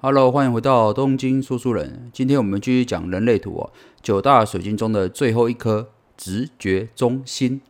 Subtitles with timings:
[0.00, 2.08] Hello，欢迎回到东京说书人。
[2.12, 7.60] 今天我们继续讲人类图哦，九大水晶中的最后一颗——直觉中心。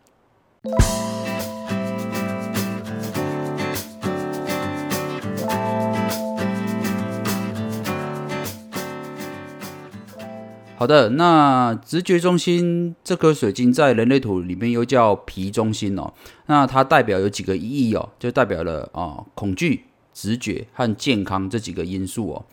[10.77, 16.13] 好的，那直觉中心这颗水晶在人类图里面又叫皮中心哦。
[16.45, 19.85] 那它代表有几个意义哦，就代表了啊恐惧、
[20.21, 22.45] 直觉和健康这几个因素哦。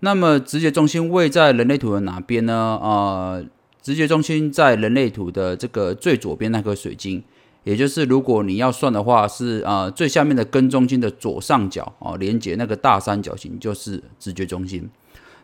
[0.00, 2.76] 那么直觉中心位在人类图的哪边呢？
[2.82, 3.46] 呃，
[3.80, 7.22] 直觉中心在人类图的这个最左边那颗水晶，
[7.62, 14.90] 也就是如果你要算的话，是呃最下面的根中心的左上角哦，连接那个大三角形就是直觉中心。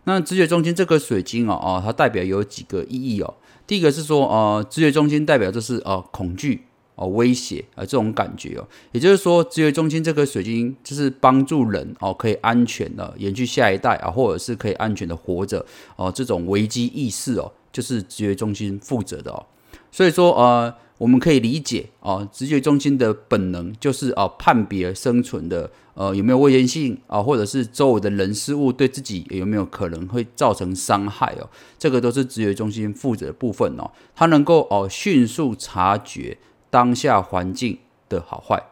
[0.05, 3.35] 那直觉中心这颗水晶哦哦，它代表有几个意义哦。
[3.67, 6.63] 第一个是说，呃，直觉中心代表就是呃恐惧
[7.01, 8.69] 哦威胁啊这种感觉哦。
[8.93, 15.65] 也就是说，直觉中心这颗水晶就是帮助人哦可以安全的延续下一代啊，或者是可以安全的活着
[15.97, 16.13] 哦。
[16.15, 19.47] 这种危机意识哦，就是直觉中心负责的哦。
[19.91, 20.73] 所以说呃。
[21.01, 36.37] 我们可以理解啊，直觉中心的本能就是啊，判别生存的呃有没有危险性啊，或者是周围的人事物对自己有没有可能会造成伤害哦，这个都是直觉中心负责的部分哦，它能够哦迅速察觉
[36.71, 38.63] 当下环境的好坏。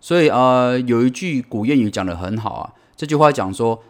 [0.00, 3.82] 所以啊，有一句古谚语讲得很好啊，这句话讲说，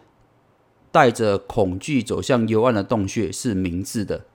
[0.91, 4.25] 带着恐惧走向幽暗的洞穴是明智的。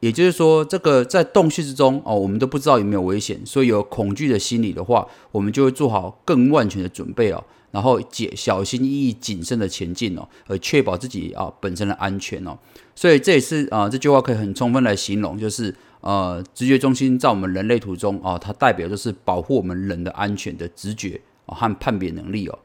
[0.00, 12.58] 也就是说，这个在洞穴之中哦，我们都不知道有没有危险，所以有恐惧的心理的话，我们就会做好更万全的准备哦，然后解小心翼翼、谨慎的前进哦，而确保自己啊本身的安全哦。
[12.94, 15.74] 所以这也是啊这句话可以很充分来形容，就是
[16.04, 22.58] 呃直觉中心在我们人类图中啊，它代表就是保护我们人的安全的直觉和判别能力哦。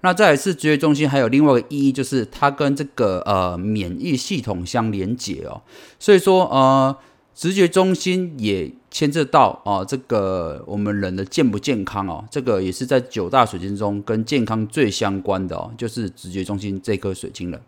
[0.00, 5.60] 那再是直觉中心，还有另外一个意义，就是它跟这个呃免疫系统相连接哦。
[5.98, 6.96] 所以说呃，
[7.34, 12.24] 直觉中心也牵涉到啊这个我们人的健不健康哦。
[12.30, 17.60] 这个也是在九大水晶中跟健康最相关的哦，就是直觉中心这颗水晶了。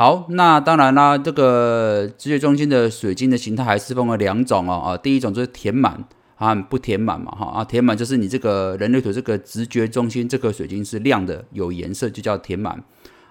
[0.00, 6.02] 好，那当然啦，这个直觉中心的水晶的形态还是分为两种哦啊，第一种就是填满。
[6.36, 12.82] 啊，不填满嘛，哈啊，填满就是你这个人类图这个直觉中心这颗水晶是亮的，有颜色就叫填满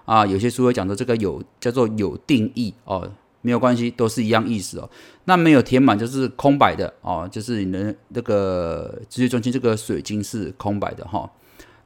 [0.04, 0.24] 啊。
[0.24, 3.10] 有些书会讲的这个有叫做有定义哦，
[3.42, 4.88] 没有关系，都是一样意思哦。
[5.24, 11.28] 那没有填满就是空白的哦，就是你的那个直觉中心这个水晶是空白的哈。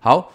[0.00, 0.30] 好，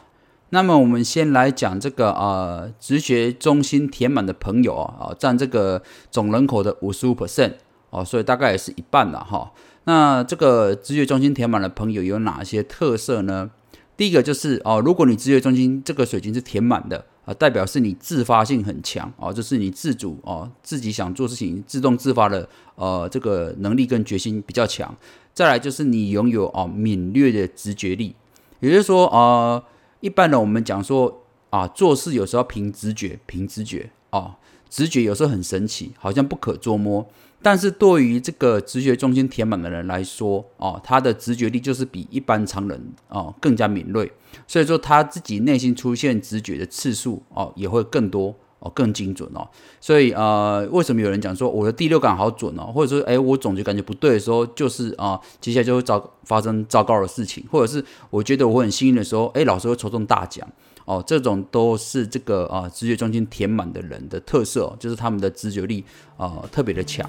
[0.51, 7.53] 那么我们先来讲这个啊，直觉中心填满的朋友啊，啊，占这个总人口的五十五 percent
[7.91, 9.51] 哦，所以大概也是一半了哈。
[9.83, 13.49] 那这个直觉中心填满的朋友有哪些特色呢？
[13.95, 24.95] 第一个就是哦，如果你直觉中心这个水晶是填满的啊，代表是你自发性很强哦，就是你自主哦，自己想做事情自动自发的呃这个能力跟决心比较强。
[25.33, 28.15] 再来就是你拥有哦敏锐的直觉力，
[28.61, 29.61] 也就是说呃，
[30.01, 34.35] 一般的我们讲说啊，做事有时候凭直觉，凭直觉哦，
[34.69, 37.07] 直觉有时候很神奇，好像不可捉摸。
[37.41, 44.11] 但是对于这个直觉中心填满的人来说，哦，他的直觉力就是比一般常人哦更加敏锐，
[44.45, 49.47] 所以说他自己内心出现直觉的次数哦也会更多哦更精准哦。
[49.81, 60.47] 所以呃，为什么有人讲说我的第六感好准哦，或者说哎我总觉感觉不对的时候，就是啊接下来就会遭发生糟糕的事情，或者是我觉得我很幸运的时候，哎老师会抽中大奖。
[60.85, 65.85] 哦，这种都是这个啊，直觉中心填满的人的特色，就是他们的直觉力
[66.17, 67.07] 啊特别的强。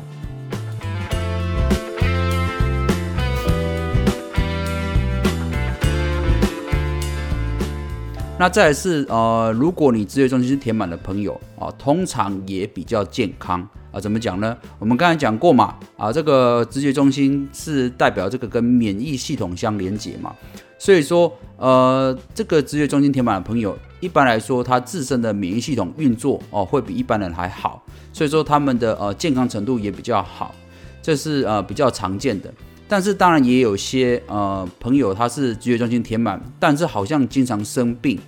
[8.40, 13.60] 那再是呃，如果你直觉中心填满的朋友啊，通常也比较健康
[13.92, 14.00] 啊。
[14.00, 14.56] 怎么讲呢？
[14.78, 20.34] 我们刚才讲过嘛，啊，这个直觉中心是代表这个跟免疫系统相连接嘛。
[20.78, 30.54] 所以说，呃，这个直觉中心填满的朋友，一般来说，他自身的免疫系统运作哦，会比一般人还好，所以说他们的呃健康程度也比较好，
[31.02, 32.50] 这是呃比较常见的。
[32.88, 38.18] 但是当然也有些呃朋友他是直觉中心填满，但是好像经常生病。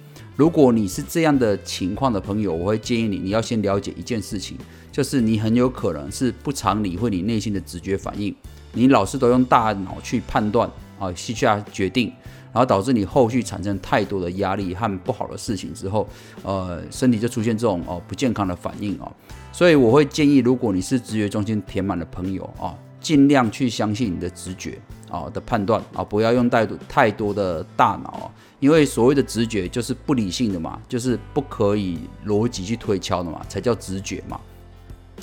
[0.42, 4.58] 如果你是这样的情况的朋友，我会建议你，你要先了解一件事情，
[4.90, 8.34] 就是你很有可能是不常理会你内心的直觉反应，
[8.72, 10.68] 你老是都用大脑去判断
[10.98, 12.12] 啊，去下决定。
[12.52, 16.08] 然后导致你后续产生太多的压力和不好的事情之后，
[16.42, 19.12] 呃，身体就出现这种哦不健康的反应哦。
[19.52, 24.76] 所以我会建议，如果你是直觉中心填满的朋友啊，尽量去相信你的直觉
[25.08, 28.30] 啊的判断啊，不要用太多太多的大脑，
[28.62, 34.40] 因为所谓的直觉就是不理性的嘛，就是不可以逻辑去推敲的嘛，才叫直觉嘛。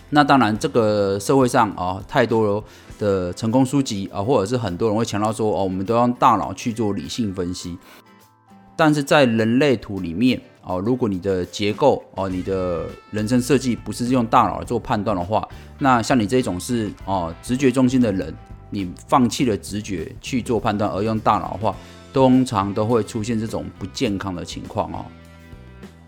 [0.09, 2.61] 那当然，这个社会上啊，太多
[2.99, 7.77] 的成功书籍啊，或者是很多人会强调说哦，我们都用大脑去做理性分析。
[8.75, 15.47] 但是在人类图里面哦，如果你的结构哦，你的人生设计不是用大脑来做判断的话，
[15.77, 18.35] 那像你这种是哦直觉中心的人，
[18.69, 21.73] 你放弃了直觉去做判断而用大脑的话，
[22.13, 25.05] 通常都会出现这种不健康的情况哦。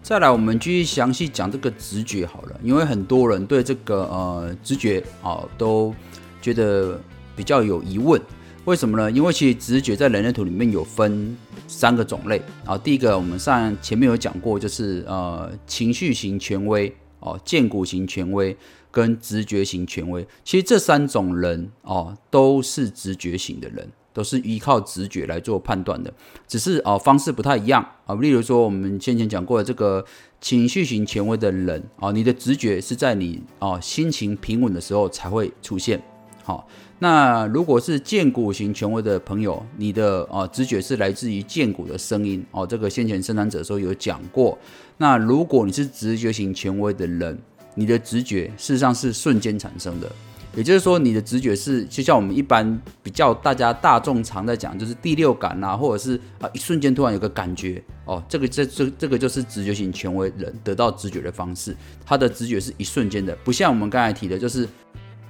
[0.03, 5.93] 再来，我们继续详细讲这个直觉好了，因为很多人对这个呃直觉啊都
[6.41, 6.99] 觉得
[7.35, 8.19] 比较有疑问，
[8.65, 9.11] 为什么呢？
[9.11, 11.37] 因为其实直觉在人类图里面有分
[11.67, 12.75] 三个种类啊。
[12.75, 18.57] 第一个，我们上前面有讲过，就是呃情绪型权威哦，荐股型权威
[18.89, 20.27] 跟直觉型权威。
[20.43, 23.87] 其实这三种人哦都是直觉型的人。
[24.13, 26.13] 都是依靠直觉来做判断的，
[26.47, 28.15] 只是啊方式不太一样啊。
[28.15, 30.03] 例如说，我们先前讲过的这个
[30.39, 36.01] 情绪型权威的人啊，你的直觉是在你啊心情平稳的时候才会出现。
[36.43, 36.67] 好，
[36.99, 42.65] 那如果是荐股型权威的朋友，你的啊直觉是来自于荐股的声音哦。
[42.65, 44.57] 这个先前生产者时候有讲过。
[44.97, 47.37] 那如果你是直觉型权威的人，
[47.75, 50.11] 你的直觉事实上是瞬间产生的。
[50.53, 61.75] 也就是说，你的直觉是就像我们一般比较大家大众常在讲，就是第六感啊，或者是啊一瞬间突然有个感觉哦，这个这这这个就是直觉型权威人得到直觉的方式，
[62.05, 64.67] 他的直觉是一瞬间的，不像我们刚才提的，就是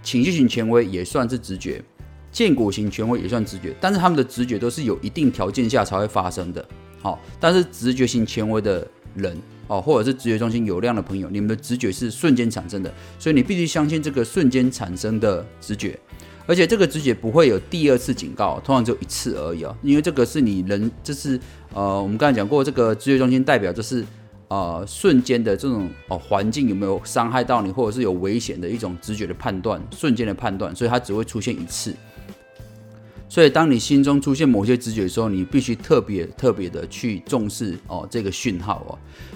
[0.02, 1.84] 情绪型权威也算是直觉，
[2.32, 6.66] 建骨型权威也算直觉，但是他们的直觉都是有一定条件下才会发生的。
[7.00, 9.38] 好，但是直觉型权威的人。
[9.72, 15.98] 哦，或者是直觉中心有量的朋友，你们的直觉是瞬间产生的，所以你必须相信这个瞬间产生的直觉，
[16.46, 21.40] 而且这个直觉不会有第二次警告，通常只有一次而已啊，因为这个是你人，这是
[21.74, 24.04] 呃，我们刚才讲过，这个直觉中心代表就是
[24.50, 31.96] 呃瞬间的这种哦环境有没有伤害到你，或者是有危险的一种直觉的判断，瞬间的判断，所以它只会出现一次。
[33.30, 38.92] 所以，当你心中出现某些直觉的时候，你必须特别特别的去重视哦这个讯号哦。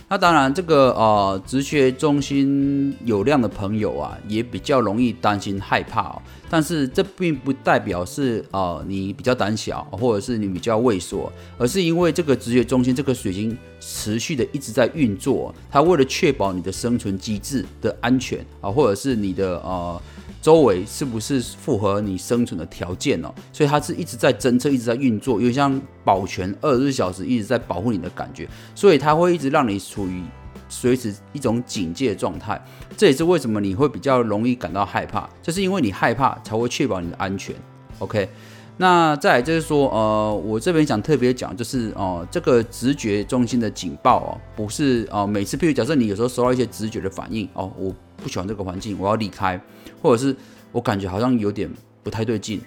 [0.07, 6.21] 那当然，这个呃直觉中心有量的朋友啊，也比较容易担心害怕哦。
[6.49, 20.01] 但是这并不代表是呃你比较胆小，或者是你比较畏缩，而是因为这个直觉中心这个水晶持续的一直在运作，它为了确保你的生存机制的安全啊，或者是你的呃。
[20.41, 23.33] 周围是不是符合你生存的条件哦？
[23.51, 30.23] 所以它是一直在侦测，一直在运作，有点像保全二十四小时一直在保护你的感觉，所以它会一直让你处于
[30.69, 32.63] 随时一种警戒状态。
[32.95, 37.53] 这也是为什么你会比较容易感到害怕，就是因为你害怕才会确保你的安全。
[37.99, 38.29] OK，
[38.77, 49.59] 那再来就是说，呃，我这边想特别讲，就是哦，这个直觉中心的警报哦，不是哦，每次譬如假设你有时候收到一些直觉的反应哦，我不喜欢这个环境，我要离开。
[50.01, 50.35] 或者是
[50.71, 51.67] 我感觉好像有点
[52.03, 52.61] 不太对劲，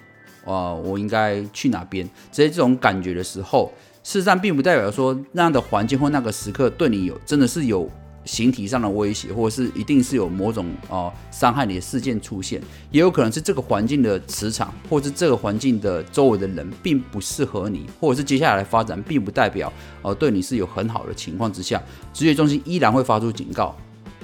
[0.45, 2.09] 啊，我应该去哪边？
[2.31, 3.71] 这些这种感觉的时候，
[4.03, 7.89] 事实上并不代表说那样的环境或那个时刻对你有真的是有
[8.25, 19.71] 形体上的威胁，或者是一定是有某种啊伤害你的事件出现，也有可能是这个环境的磁场，或者是这个环境的周围的人并不适合你，或者是接下来发展并不代表
[20.01, 21.81] 呃对你是有很好的情况之下，
[22.13, 23.75] 直觉中心依然会发出警告，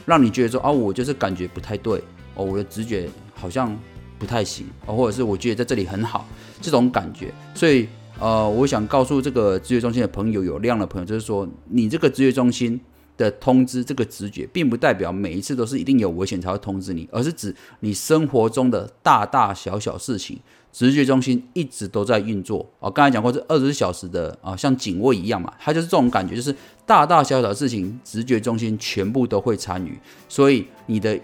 [0.06, 2.01] 让你觉得说啊，我就是感觉不太对。
[2.36, 3.74] 哦，我的直觉好像
[4.17, 6.27] 不太行，或者是我觉得在这里很好，
[6.62, 7.34] 这种感觉。
[7.53, 7.88] 所以，
[8.19, 12.79] 呃，我想告诉这个直觉中心的朋友，有量的朋友，就是说，你这个直觉中心
[13.17, 20.39] 的通知，这个直觉，并不代表每一次都是一定有危险才会通知你，而是指你生活中的大大小小事情，
[20.72, 22.65] 直觉中心一直都在运作。
[22.79, 26.55] 哦，刚才讲过，这二十四小时的啊，像警卫一样嘛，它就是这种感觉，就是
[26.86, 30.00] 大大小小的事情，直觉中心全部都会参与。
[30.29, 31.19] 所以，你的。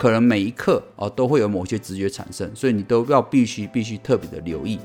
[0.00, 4.78] 可能每一刻哦都会有某些直觉产生，所以你都要必须必须特别的留意。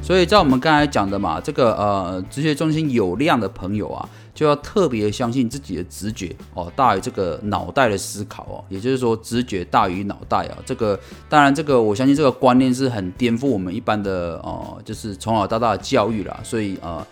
[0.00, 4.08] 所以在我们刚才讲的嘛，这个呃直觉中心有量的朋友啊。
[4.34, 10.58] 就要特别相信自己的直觉哦，大于这个脑袋的思考哦，也就是说直觉大于脑袋啊。
[10.66, 10.98] 这个
[11.28, 16.40] 当然，这个我相信这个观念是很颠覆我们一般的哦，就是从小到大的教育啦。
[16.42, 17.06] 所以呃，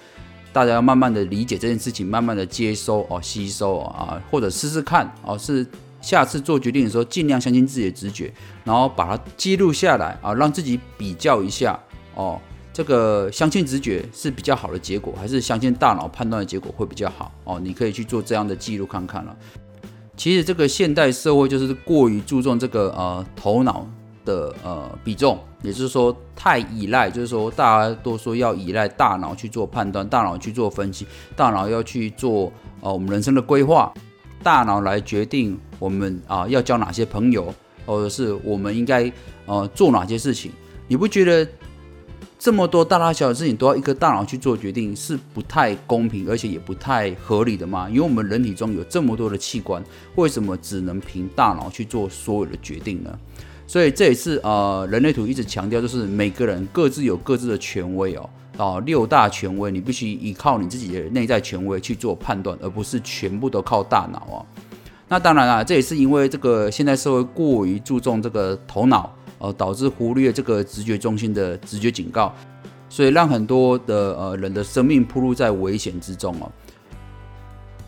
[0.52, 5.64] 大家要慢慢的理解这件事情，慢慢的接收哦，吸收啊，或者试试看哦，是
[6.00, 8.32] 下次做决定的时候尽量相信自己的直觉，
[8.64, 11.78] 然后把它记录下来啊，让自己比较一下
[12.16, 12.40] 哦。
[12.72, 17.30] 这个相信直觉是比较好的结果，还是相信大脑判断的结果会比较好？
[17.44, 19.36] 哦，你可以去做这样的记录看看了。
[20.16, 23.86] 其实这个现代社会就是过于注重这个呃头脑
[24.24, 32.50] 的呃比重，也就是说太依赖，就是说大家都说要依赖大脑去做判断，大脑去做分析，大脑要去做
[32.80, 33.92] 呃我们人生的规划，
[34.42, 37.52] 大脑来决定我们啊要交哪些朋友，
[37.84, 39.12] 或者是我们应该
[39.44, 40.50] 呃做哪些事情。
[40.88, 41.46] 你不觉得？
[42.42, 47.88] 这么多大大小小的事情都要一个大脑去做决定，是不太公平，而且也不太合理的吗？
[47.88, 49.80] 因为我们人体中有这么多的器官，
[50.16, 53.16] 为什么只能凭大脑去做所有的决定呢？
[53.64, 64.44] 所以这也是呃，人类图一直强调，就是每个人各自有各自的权威哦，啊，六大权威，你必须依靠你自己的内在权威去做判断，而不是全部都靠大脑哦。
[65.06, 69.14] 那当然啦，这也是因为这个现代社会过于注重这个头脑。
[69.42, 72.32] 呃，导致忽略这个直觉中心的直觉警告，
[72.88, 76.49] 所以让很多的呃人的生命暴露在危险之中哦。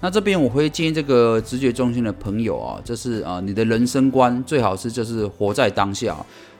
[0.00, 6.16] 那这边我会建议这个直觉中心的朋友啊，就是啊，你的人生观最好是就是活在当下。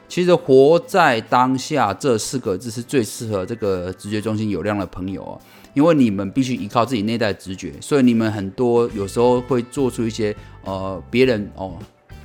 [0.07, 5.35] 其实活在当下这四个字是最适合这个直觉中心有量的朋友啊，
[5.73, 10.33] 因为你们必须依靠自己内在直觉，所以你们很多有时候会做出一些
[10.63, 11.77] 呃别人哦。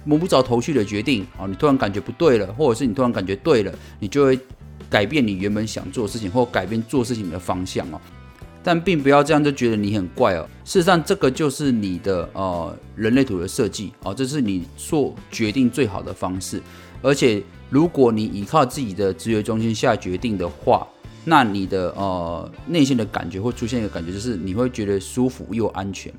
[0.05, 4.39] 摸不着头绪的决定啊，你突然感觉不对了，或者是你突然感觉对了，你就会
[4.89, 8.01] 改变你原本想做的事情，或改变做事情的方向哦。
[8.63, 10.47] 但并不要这样就觉得你很怪哦。
[10.65, 16.61] 事实上，这个就是你的呃人类图的设计哦，这是你做决定最好的方式。
[17.01, 20.87] 而且，如果你依靠自己的直觉中心下决定的话，
[21.25, 26.13] 那你的呃内心的感觉会出现一个感觉，就是你会觉得舒服又安全。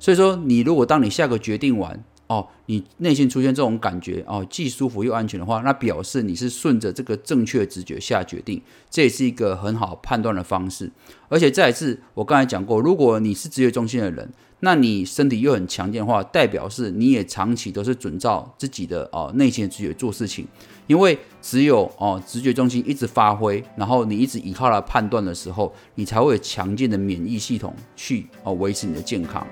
[0.00, 10.90] 所以说，你如果当你下个决定完，哦，你内心出现这种感觉哦，既舒服又安全的话，那表示你是顺着这个正确直觉下决定，这也是一个很好判断的方式。
[11.28, 20.46] 而且再一次，我刚才讲过，如果你是直觉中心的人，那你身体又很强健的话，代表是你也长期都是准照自己的哦内心的直觉做事情。
[20.86, 29.46] 因为只有哦直觉中心一直发挥，然后你一直依靠它判断的时候，你才会有强健的免疫系统去哦维持你的健康。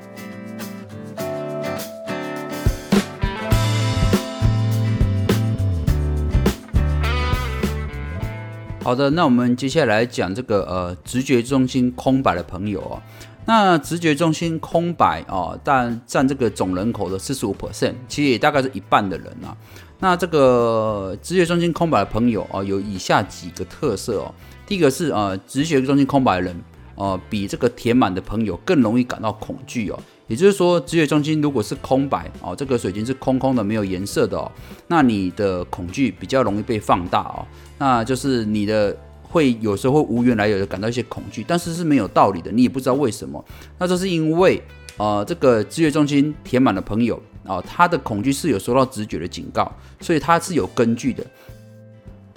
[8.92, 13.00] 好的，那我们接下来讲这个呃直觉中心空白的朋友哦。
[13.46, 19.56] 那直觉中心空白哦，但占这个总人口的四十五 percent，其实也大概是一半的人啊。
[19.99, 24.34] 那这个直觉中心空白的朋友哦，有以下几个特色哦。
[24.66, 26.62] 第一个是呃直觉中心空白的人
[26.94, 29.99] 哦，比这个填满的朋友更容易感到恐惧哦。
[30.32, 34.50] 也就是说，直觉中心如果是空白哦，这个水晶是空空的，没有颜色的哦，
[34.88, 37.44] 那你的恐惧比较容易被放大哦。
[37.76, 43.44] 那就是你的会有时候会无缘来由的感到一些恐惧，但是是没有道理的，你也不知道为什么。
[43.78, 44.62] 那这是因为
[44.96, 49.70] 呃，这个直觉中心填满了朋友啊，他的恐惧是有收到直觉的警告，
[50.00, 51.22] 所以他是有根据的。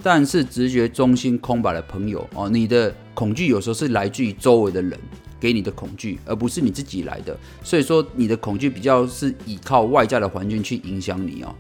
[0.03, 4.99] 但是直觉中心空白的朋友哦，你的恐惧有时候是来自于周围的人。
[5.45, 11.53] 给你的恐惧，而不是你自己来的，所以说你的恐惧比较是依靠外在的环境去影响你哦。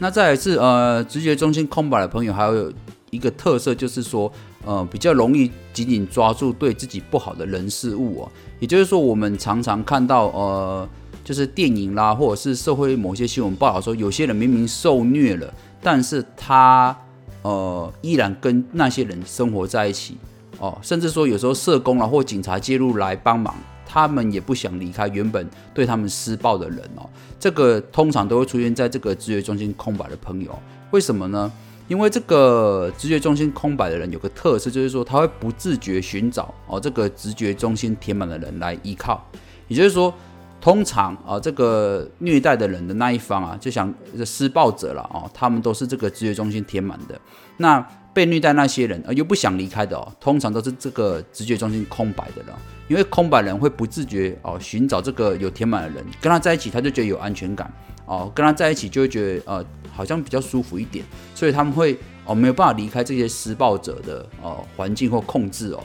[0.00, 2.72] 那再来是呃，直觉中心空白的朋友，还有
[3.10, 4.30] 一个特色就是说，
[4.64, 8.32] 呃，比较容易紧紧抓住对自己不好的人事物哦。
[8.58, 10.88] 也就是说，我们常常看到呃，
[11.22, 16.96] 就是电影啦，或者是社会某些新闻报道说，有些人明明受虐了，但是他
[17.42, 20.16] 呃依然跟那些人生活在一起。
[20.58, 23.54] 哦，甚至说有时候社工啊或警察介入来帮忙，
[23.86, 27.08] 他们也不想离开原本对他们施暴的人哦。
[27.38, 30.58] 这个通常都会出现在这个直觉中心空白的朋友，
[30.90, 31.52] 为什么呢？
[31.88, 39.24] 因为这个直觉中心空白的人有个特色，就是说他会不自觉寻找哦这个直觉中心填满的人来依靠。
[39.68, 40.12] 也就是说，
[40.60, 43.94] 通常啊这个虐待的人的那一方啊，就想
[44.24, 47.20] 施暴者了哦，他们都是这个直觉中心填满的。
[47.58, 47.86] 那
[48.16, 52.58] 被虐待那些人，而又不想离开的哦，通常都是这个直觉中心空白的了。
[52.88, 57.70] 因为空白人会不自觉哦，寻找这个有填满的人，跟他在一起，他就觉得有安全感
[58.06, 61.04] 哦，跟他在一起就会觉得呃，好像比较舒服一点，
[61.34, 65.84] 所以他们会哦没有办法离开这些施暴者的哦环境或控制哦。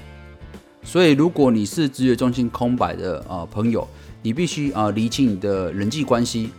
[0.83, 3.85] 所以如果你是直觉中心空白的呃朋友，
[4.21, 6.51] 你必须啊理清你的人际关系。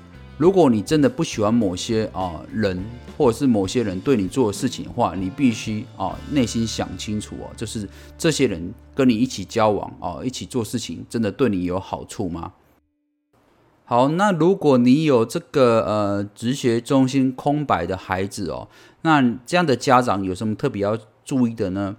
[0.42, 2.76] 如果你真的不喜欢某些啊人，
[3.16, 12.54] 或者是某些人对你做的事情的话，你必须啊内心想清楚哦，就是这些人跟你一起交往啊，一起做事情，真的对你有好处吗？
[13.84, 18.66] 好，那如果你有这个呃直学中心空白的孩子哦，
[19.02, 21.94] 那这样的家长有什么特别要注意的呢？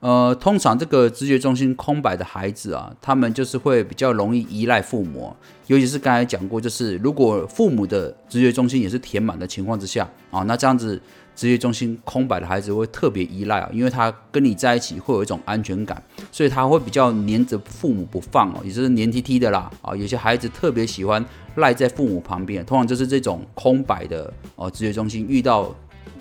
[0.00, 5.34] 呃，通常这个直觉中心空白的孩子啊，他们就是会比较容易依赖父母，
[5.66, 11.00] 尤其是刚才讲过，就是如果父母的直觉中心也是填满的情况之下啊，那这样子
[11.34, 16.00] 直觉中心空白的孩子会特别依赖啊，因为他跟你在一起会有一种安全感，
[16.30, 21.24] 所以他会比较黏着父母不放哦，也就是黏 T T 的啦啊，有些孩子特别喜欢
[21.56, 25.74] 赖在父母旁边，通常就是这种空白的哦直觉中心遇到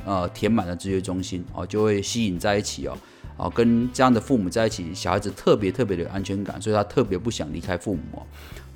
[0.03, 2.97] 呃填满的直觉中心哦，就会吸引在一起哦。
[3.37, 8.23] 哦，跟这样的父母在一起，小孩子特别特别的有安全感，所以他特别不想离开父母。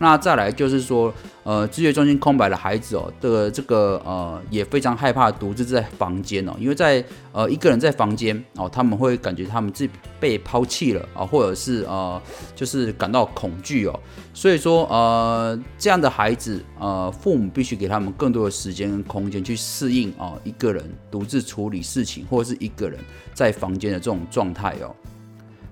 [0.01, 12.19] 那再来就是说，呃，知觉中心空白的孩子哦，的这个呃也非常害怕独自在房间哦，因为在呃一个人在房间哦，他们会感觉他们自己被抛弃了啊，或者是呃
[12.55, 13.99] 就是感到恐惧哦，
[14.33, 22.99] 所以说呃这样的孩子呃父母必须给他们更多的时间跟空间去适应啊一个人独自处理事情或者是一个人
[23.35, 24.95] 在房间的这种状态哦。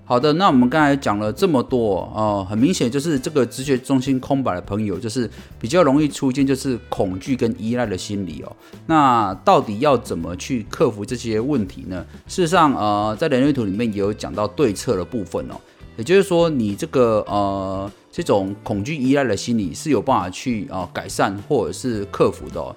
[0.10, 8.52] 好的，那我们刚才讲了这么多哦，很明显就是这个直觉中心空白的朋友，就是比较容易出现就是恐惧跟依赖的心理哦。
[8.88, 12.04] 那到底要怎么去克服这些问题呢？
[12.26, 15.54] 事实上，呃，在人类图里面也有讲到对策的部分哦。
[15.96, 22.76] 也就是说，你这个呃这种恐惧依赖的心理是有办法去啊改善或者是克服的。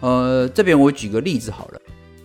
[0.00, 1.80] 呃，这边我举个例子好了，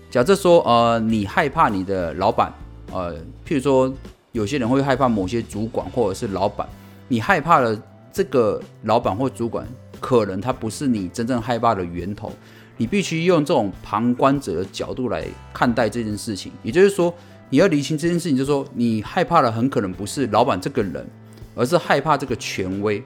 [0.10, 2.54] 假设说呃你害怕你的老板，
[2.92, 3.16] 呃，
[3.48, 3.90] 譬如说。
[4.32, 6.68] 有些人会害怕某些主管或者是老板，
[7.08, 7.80] 你害怕的
[8.14, 9.68] 这个老板或主管，
[10.00, 12.32] 可能他不是你真正害怕的源头。
[12.78, 15.24] 你必须用这种旁观者的角度来
[15.54, 16.52] 看待这件事情。
[16.64, 17.14] 也就是说，
[17.50, 21.06] 你要理清这件事情，就是说你害怕的很可能不是老板这个人，
[21.54, 23.04] 而是害怕这个权威。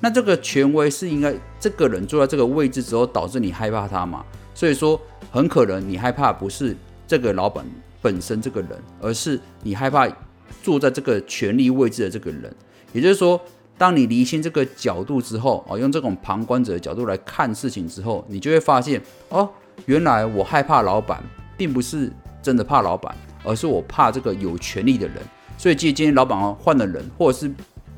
[0.00, 4.24] 那这个权威是应该这个人坐在这个位置之后导致你害怕他嘛？
[4.54, 4.98] 所以说，
[5.30, 6.74] 很可能你害怕不是
[7.06, 7.66] 这个老板
[8.00, 8.70] 本身这个人，
[9.00, 10.08] 而是你害怕。
[10.62, 12.54] 坐在这个权力位置的这个人，
[12.92, 13.40] 也就是说，
[13.76, 19.48] 当你离清这个角度之后，哦，用这种旁观者的角度来看事情之后，你就会发现，哦，
[19.86, 21.22] 原来我害怕老板，
[21.56, 22.12] 并不是
[22.42, 25.16] 真的怕老板，而是我怕这个有权力的人。
[25.56, 27.50] 所以，即今天老板换了人，或者是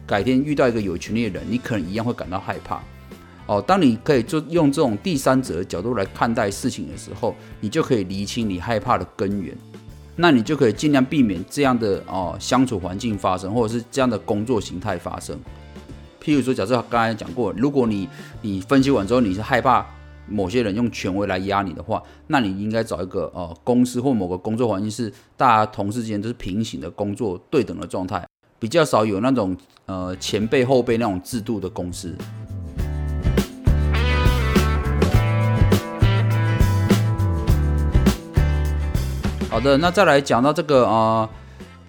[0.06, 2.80] 改天遇到一个有权力的人，你可能一样会感到害怕。
[3.46, 9.56] 哦，当你可以就用这种第三者的角度来看待事情的时候，你就可以厘清你害怕的根源。
[10.20, 15.34] 那你就可以尽量避免这样的哦相处环境发生，或者是这样的工作形态发生。
[16.22, 18.06] 譬如说，假设刚才讲过，如果你
[18.42, 19.86] 你分析完之后你是害怕
[20.28, 28.22] 某些人用权威来压你的话，那你应该找一个呃公司或某个工作环境是大家同事之间都是平行的工作对等的状态，
[28.58, 29.56] 比较少有那种
[29.86, 32.14] 呃前辈后辈那种制度的公司。
[39.50, 41.28] 好的，那再来讲到这个啊，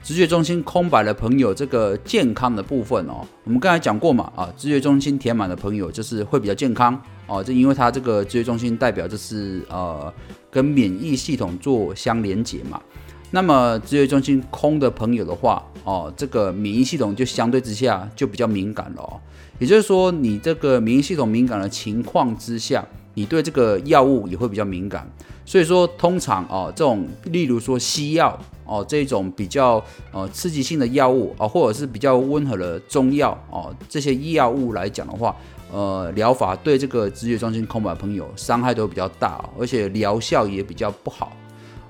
[0.01, 10.11] 直觉中心空白的朋友，这个健康的部分哦，我们刚才讲过嘛，啊，直觉中心填满的朋友就是会比较健康哦，就因为它这个直觉中心代表就是呃
[10.49, 12.81] 跟免疫系统做相连接嘛，
[13.31, 19.19] 那么职业中心空的朋友的话哦，这个免疫系统就相对之下就比较敏感了哦，
[19.57, 25.09] 也就是说你这个免疫系统敏感的情况之下，你对这个药物也会比较敏感。
[25.43, 35.35] 所以说，通常哦，这种例如说西药哦，这种比较呃刺激性的药物啊，或者是比较温和的中药哦，这些药物来讲的话，
[35.71, 41.31] 呃，疗法对这个职业中心空白朋友伤害都比较大，而且疗效也比较不好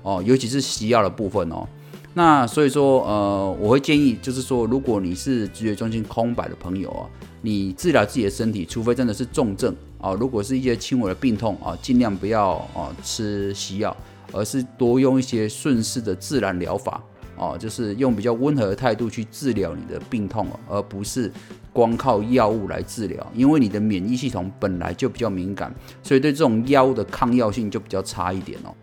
[0.02, 1.66] 哦，尤其是西药的部分哦。
[2.14, 7.08] 那所以说，呃，我会建议就是说，如果你是直觉中心空白的朋友啊，
[7.40, 9.74] 你治疗自己的身体，除非真的是重症。
[9.98, 13.96] 啊，如果是一些轻微的病痛啊，尽量不要啊吃西药，
[14.32, 17.00] 而是多用一些顺势的自然疗法
[17.38, 21.32] 啊，就是用比较温和的态度去治疗你的病痛而不是
[21.72, 28.74] 光靠药物来治疗，因为你的免疫系统本来就比较敏感，所以对这种药物的抗药性就比较差一点哦。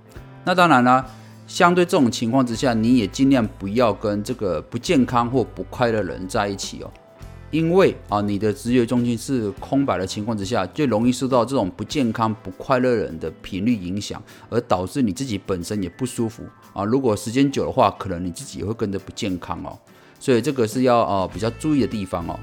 [0.50, 1.06] 那当然了，
[1.46, 6.90] 相对这种情况之下，你也尽量不要跟这个不健康或不快乐人在一起哦。
[7.52, 16.42] 因为啊，你的直觉中心是空白的情况之下，就容易受到这种不健康、不快乐人的频率影响，而导致你自己本身也不舒服
[16.74, 16.84] 啊。
[16.84, 19.78] 如果时间久的话，可能你自己也会跟着不健康哦。
[20.20, 22.40] 所以这个是要呃比较注意的地方哦。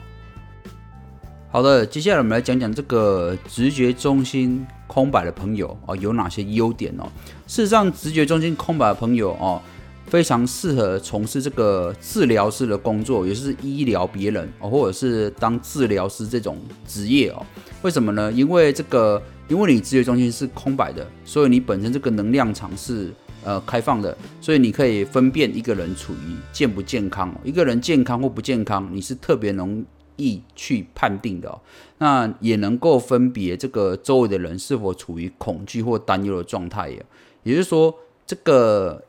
[1.50, 4.64] 好的，接下来我们来讲讲这个直觉中心
[4.96, 7.04] 空白的朋友啊有哪些优点哦。
[7.46, 9.60] 事实上，直觉中心空白的朋友哦。
[10.08, 16.56] 非常适合从事这个治疗师的工作，也就是医疗别人哦，或者是当治疗师这种
[16.86, 17.44] 职业哦。
[17.82, 18.30] 为什么呢？
[18.30, 29.84] 因为这个，因为你直觉中心是空白的，所以你本身这个能量场是呃开放的，所以你可以分辨一个人处于健不健康，一个人健康或不健康，你是特别能
[30.16, 31.60] 易去判定的。
[31.98, 37.06] 那也能够分别这个周围的人是否处于恐惧或担忧的状态也
[37.42, 37.94] 也就是说，
[38.26, 39.02] 这个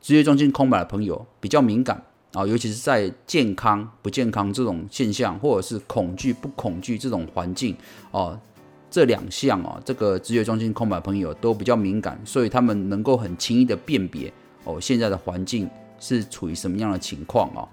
[0.00, 7.76] 职业中心空白的朋友比较敏感啊，尤其是在健康不健康这种现象，或者是恐惧不恐惧这种环境
[8.10, 8.38] 哦。
[8.88, 14.32] 这两项哦，这个直觉中心空白朋友都比较敏感，所以他们能够很轻易的辨别
[14.64, 15.68] 哦，现在的环境
[16.00, 17.68] 是处于什么样的情况哦，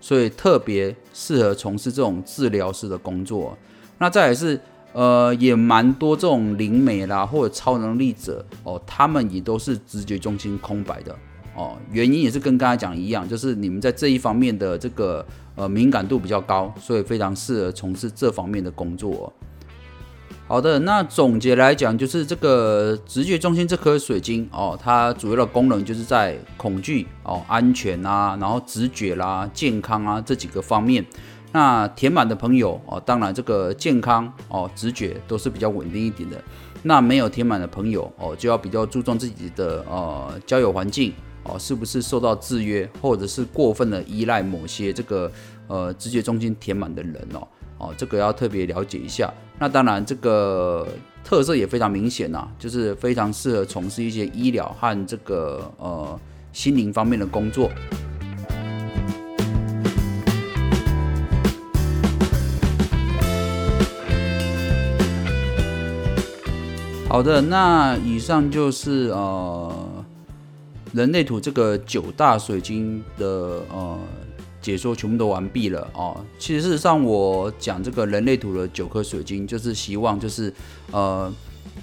[0.00, 3.56] 所以特别适合从事这种治疗师的工作。
[3.98, 4.58] 那再也是
[4.92, 11.14] 呃，也蛮多这种灵媒啦或者超能力者哦，他们也都是直觉中心空白的
[11.54, 19.32] 哦，原因也是跟刚才讲一样，就是你们在这一方面的这个呃敏感度比较高，所以非常适合从事这方面的工作。
[20.50, 31.06] 好的，那总结来讲，就是这个直觉中心这颗水晶哦，它主要的功能就是在恐惧哦、安全啊，然后直觉啦、健康啊这几个方面。
[31.52, 36.42] 那填满的朋友哦，当然这个健康哦、直觉都是比较稳定一点的。
[36.82, 41.12] 那没有填满的朋友哦，就要比较注重自己的呃交友环境
[41.44, 45.30] 哦，是不是受到制约，或者是过分的依赖某些这个
[45.68, 47.46] 呃直觉中心填满的人哦。
[47.78, 49.32] 哦，这个要特别了解一下。
[49.62, 50.88] 那当然，这个
[51.22, 56.18] 特色也非常明显呐，就是非常适合从事一些医疗和这个呃
[56.50, 57.70] 心灵方面的工作。
[67.06, 70.04] 好的，那以上就是呃
[70.94, 73.26] 人类图这个九大水晶的
[73.70, 73.98] 呃。
[74.60, 76.24] 解说全部都完毕了哦。
[76.38, 80.52] 其实事实上，我讲这个人类图的九颗水晶，就是希望就是
[80.90, 81.32] 呃，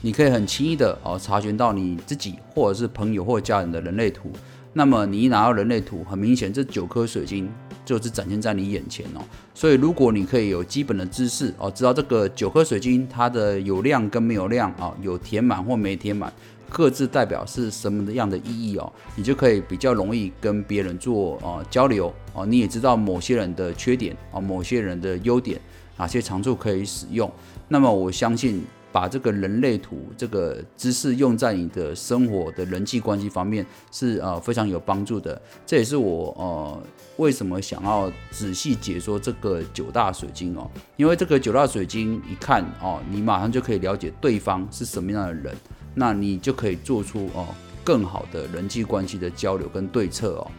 [0.01, 4.31] 你可以很轻易的哦查询到你自己或者是朋友或家人的人类图。
[4.73, 7.49] 那么你一拿到人类图，很明显这九颗水晶
[7.83, 9.21] 就是展现在你眼前哦。
[9.55, 16.31] 所以如果你可以有基本的知识哦，知道这个九颗水晶它的有量跟没有量啊，有填满或没填满。
[16.69, 22.45] 各自代表是什么样的意义哦，你就可以比较容易跟别人做呃交流哦。
[22.45, 25.60] 你也知道某些人的缺点啊，某些人的优点，
[25.97, 27.32] 哪些长处可以使用。
[27.67, 35.39] 那么我相信，把这个人类图这个知识用在你的生活的人际关系方面是呃非常有帮助的。
[35.65, 36.84] 这也是我呃
[37.17, 45.56] 为什么想要仔细解说这个九大水晶哦，因为这个九大水晶一看哦，你马上就可以了解对方是什么样的人。
[45.99, 47.47] 那你就可以做出哦
[47.83, 50.51] 更好的人际关系的交流跟对策哦。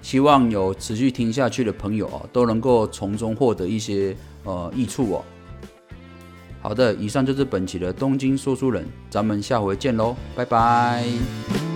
[0.00, 5.24] 希望有持续听下去的朋友哦，都能够从中获得一些呃益处哦。
[6.62, 11.71] 好的，以上就是本期的东京说书人，咱们下回见喽，拜拜。